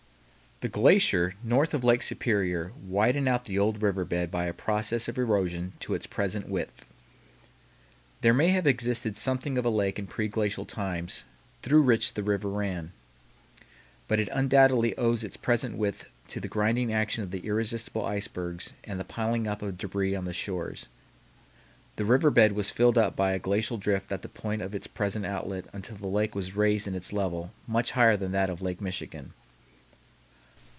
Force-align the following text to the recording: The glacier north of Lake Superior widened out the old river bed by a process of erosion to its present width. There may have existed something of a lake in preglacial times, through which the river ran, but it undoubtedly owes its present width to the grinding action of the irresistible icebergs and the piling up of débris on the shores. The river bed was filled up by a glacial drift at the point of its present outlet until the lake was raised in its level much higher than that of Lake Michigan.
The 0.63 0.69
glacier 0.69 1.33
north 1.43 1.73
of 1.73 1.83
Lake 1.83 2.03
Superior 2.03 2.71
widened 2.85 3.27
out 3.27 3.45
the 3.45 3.57
old 3.57 3.81
river 3.81 4.05
bed 4.05 4.29
by 4.29 4.45
a 4.45 4.53
process 4.53 5.07
of 5.07 5.17
erosion 5.17 5.73
to 5.79 5.95
its 5.95 6.05
present 6.05 6.47
width. 6.47 6.85
There 8.21 8.31
may 8.35 8.49
have 8.49 8.67
existed 8.67 9.17
something 9.17 9.57
of 9.57 9.65
a 9.65 9.71
lake 9.71 9.97
in 9.97 10.05
preglacial 10.05 10.67
times, 10.67 11.23
through 11.63 11.81
which 11.81 12.13
the 12.13 12.21
river 12.21 12.47
ran, 12.47 12.91
but 14.07 14.19
it 14.19 14.29
undoubtedly 14.31 14.95
owes 14.99 15.23
its 15.23 15.35
present 15.35 15.77
width 15.77 16.11
to 16.27 16.39
the 16.39 16.47
grinding 16.47 16.93
action 16.93 17.23
of 17.23 17.31
the 17.31 17.39
irresistible 17.39 18.05
icebergs 18.05 18.71
and 18.83 18.99
the 18.99 19.03
piling 19.03 19.47
up 19.47 19.63
of 19.63 19.77
débris 19.79 20.15
on 20.15 20.25
the 20.25 20.31
shores. 20.31 20.85
The 21.95 22.05
river 22.05 22.29
bed 22.29 22.51
was 22.51 22.69
filled 22.69 22.99
up 22.99 23.15
by 23.15 23.31
a 23.31 23.39
glacial 23.39 23.77
drift 23.79 24.11
at 24.11 24.21
the 24.21 24.29
point 24.29 24.61
of 24.61 24.75
its 24.75 24.85
present 24.85 25.25
outlet 25.25 25.65
until 25.73 25.97
the 25.97 26.05
lake 26.05 26.35
was 26.35 26.55
raised 26.55 26.87
in 26.87 26.93
its 26.93 27.11
level 27.11 27.51
much 27.65 27.93
higher 27.97 28.15
than 28.15 28.31
that 28.33 28.51
of 28.51 28.61
Lake 28.61 28.79
Michigan. 28.79 29.33